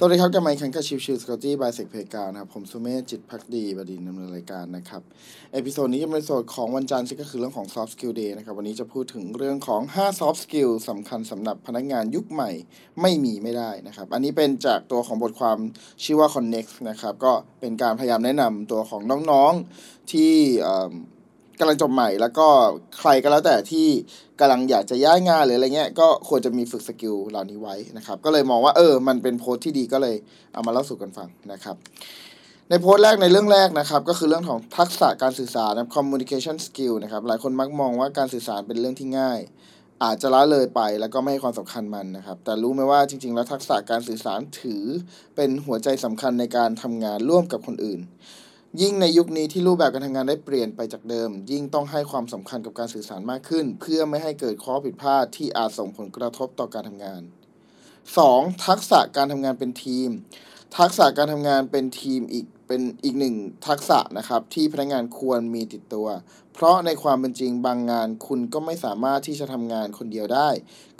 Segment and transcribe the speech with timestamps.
[0.00, 5.02] สวัสดีครับ กลับมาพบกันกับ Chill Chill Security by SecPeka นะครับผมสุเมธจิตภักดีบดินทร์ ดำเนินรายการนะครับ
[5.52, 12.50] episode นี้จะเป็น episode ของวันจันทร์ซึ่งก็คือเรื่องของ soft skill day นะครับ วันนี้จะพูดถึงเรื่องของ 5 soft skill สำคัญสำหรับพนักงานยุคใหม่
[13.00, 15.58] ไม่มีไม่ได้นะครับ อันนี้เป็นจากตัวของบทความ
[16.04, 20.32] ชื่อว่า CONNEXT นะครับ ก็เป็นการพยายามแนะนำตัวของน้องๆที่
[21.60, 22.46] กำลังจบใหม่แล้วก็
[22.98, 23.86] ใครก็แล้วแต่ที่
[24.40, 30.16] กำลังอยากจะย้ายงานหรืออะไรเงี้ย ก็ควรจะมีฝึก skill เหล่านี้ไว้นะครับ ก็เลยมองว่าเออ มันเป็นโพสที่ดีก็เลย
[30.52, 31.76] เอามาเล่าสู่กันฟังนะครับ
[32.70, 39.40] ในโพสต์แรกในเรื่องแรกนะครับ ก็คือเรื่องของทักษะการสื่อสารนะ communication skill นะครับ หลายคนมักมองว่าการสื่อสารเป็นเรื่องที่ง่าย
[40.04, 44.84] อาจจะละเลยไปแล้วก็ไม่ให้ความสำคัญมันนะครับ แต่รู้ไหมว่าจริง ๆ แล้วทักษะการสื่อสารถือ
[45.36, 48.00] เป็นหัวใจสำคัญในการทำงานร่วมกับคนอื่น
[48.82, 57.22] ยิ่งในยุคนี้ที่รูปแบบการทำงานได้เปลี่ยนไปจากเดิม ยิ่งต้องให้ความสำคัญกับการสื่อสารมากขึ้น เพื่อไม่ให้เกิดข้อผิดพลาดที่อาจส่งผลกระทบต่อการทำงาน
[57.96, 58.66] 2.
[58.66, 60.08] ทักษะการทำงานเป็นทีม
[60.78, 63.34] ทักษะการทำงานเป็นทีมอีกเป็นอีกหนึ่ง
[63.66, 66.08] ทักษะนะครับที่พนักงานควรมีติดตัว
[66.54, 70.48] เพราะในความเป็นจริงบางงานคุณก็ไม่สามารถที่จะทำงานคนเดียวได้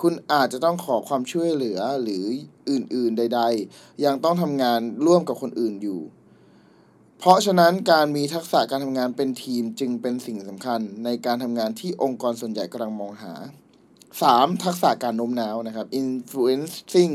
[0.00, 2.24] คุณอาจจะต้องขอความช่วยเหลือหรือ
[2.70, 6.02] อื่นๆใด ๆ ยังต้องทำงานร่วมกับคนอื่นอยู่
[7.26, 13.34] ราะฉะนั้นการมีทักษะการทำงานเป็นทีมจึงเป็นสิ่งสำคัญในการทำงานที่องค์กรส่วนใหญ่กำลังมองหา
[13.98, 14.64] 3.
[14.64, 17.14] ทักษะการโน้มน้าวนะครับ influencing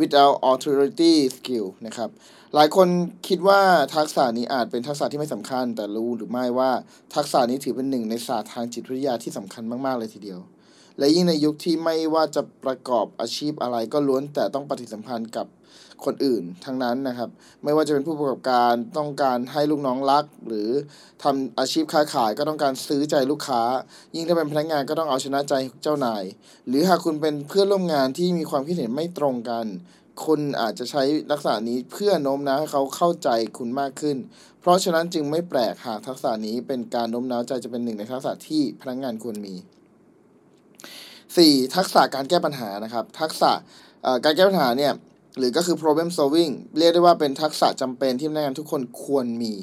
[0.00, 2.10] without authority skill นะครับ
[2.54, 2.88] หลายคน
[3.28, 3.60] คิดว่า
[3.96, 6.70] ทักษะนี้อาจเป็นทักษะที่ไม่สำคัญ แต่รู้หรือไม่ว่า
[7.14, 10.40] ทักษะนี้ถือเป็นหนึ่งในศาสตร์ทางจิตวิทยาที่สำคัญมาก ๆ เลยทีเดียว
[11.00, 15.46] และยิ่งในยุคที่ไม่ว่าจะประกอบอาชีพอะไรก็ล้วนแต่ต้องปฏิสัมพันธ์กับ
[16.04, 17.30] คนอื่นทั้งนั้นนะครับ
[17.64, 20.68] ไม่ว่าจะเป็นผู้ประกอบการต้องการให้ลูกน้องรัก หรือ
[21.22, 23.62] ทำอาชีพค้าขายก็ต้องการซื้อใจลูกค้า
[24.14, 26.24] ยิ่งถ้าเป็นพนักงานก็ต้องเอาชนะใจเจ้านาย
[26.68, 29.66] หรือหากคุณเป็นเพื่อนร่วมงานที่มีความคิดเห็นไม่ตรงกัน
[30.24, 33.28] คุณอาจจะใช้ลักษณะนี้เพื่อโน้มน้าวให้เขาเข้าใจ
[33.58, 34.16] คุณมากขึ้น
[34.60, 39.54] เพราะฉะนั้นจึงไม่แปลกหากทักษะนี้เป็นการโน้มน้าวใจจะเป็นหนึ่งในทักษะที่พนักงานควรมี
[41.36, 41.74] 4.
[41.76, 43.52] ทักษะการแก้ปัญหานะครับ ทักษะ
[44.24, 44.92] การแก้ปัญหาเนี่ย
[45.38, 49.54] หรือก็คือ problem solving เรียกได้ว่าเป็นทักษะจำเป็นที่พนักงานทุกคนควรมี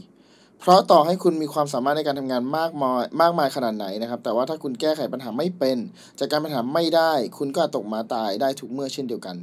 [0.59, 5.77] เพราะต่อให้คุณมีความสามารถในการทำงานมากมายมากมายขนาดไหนนะครับ แต่ว่าถ้าคุณแก้ไขปัญหาไม่เป็น
[6.19, 9.35] จัดการปัญหาไม่ได้ คุณก็ตกมาตายได้ทุกเมื่อเช่นเดียวกัน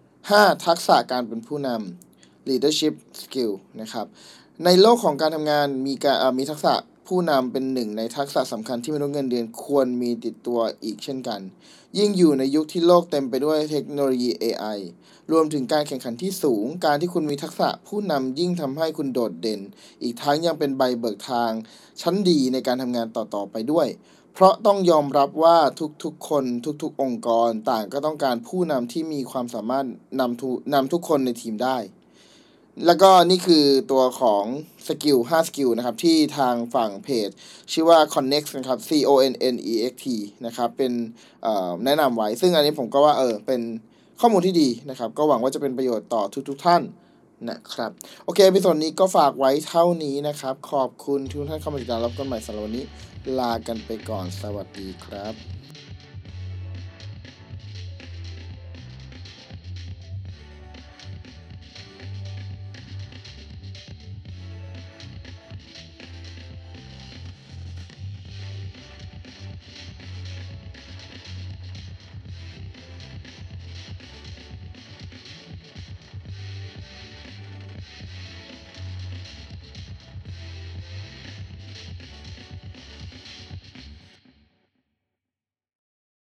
[0.00, 0.66] 5.
[0.66, 4.06] ทักษะการเป็นผู้นำ leadership skill นะครับ
[4.64, 6.74] ในโลกของการทำงานมีการมีทักษะ
[7.06, 11.40] ผู้นำเป็นหนึ่งในทักษะสำคัญที่มนุษย์เงินเดือนควรมีติดตัวอีกเช่นกัน
[11.98, 14.78] ยิ่งอยู่ในยุคที่โลกเต็มไปด้วยเทคโนโลยี AI
[15.32, 19.60] รวมถึงการแข่งขันที่สูง การที่คุณมีทักษะผู้นำยิ่งทำให้คุณโดดเด่น
[20.02, 21.52] อีกทั้งยังเป็นใบเบิกทาง
[22.00, 23.88] ชั้นดีในการทำงานต่อๆไปด้วย
[24.34, 25.58] เพราะต้องยอมรับว่า
[26.02, 26.44] ทุกๆคน
[26.82, 29.86] ทุกๆ องค์กรต่างก็ต้องการผู้นำที่มีความสามารถ
[30.20, 31.76] นำทุนำทุกคนในทีมได้
[32.84, 34.44] แล้วก็นี่คือตัวของ
[34.86, 37.28] skill 5 skill นะครับที่ทางฝั่งเพจ
[37.72, 40.06] ชื่อว่า CONNEXT นะครับ C O N N E X T
[40.46, 40.92] นะครับเป็น
[41.84, 43.60] แนะนำไว้ ซึ่งอันนี้ผมก็ว่าเออเป็น
[44.20, 46.82] ข้อมูลที่ดีนะครับ ก็หวังว่าจะเป็นประโยชน์ต่อทุกๆทท่าน
[47.50, 47.90] นะครับ
[48.24, 52.84] โอเคพิโซดนี้ก็ฝากไว้เท่านี้นะครับ ขอบคุณทุกท่านเข้ามาติดตามรับกันใหม่สำหรับวันนี้
[53.38, 55.34] ลากันไปก่อนสวัสดีครับ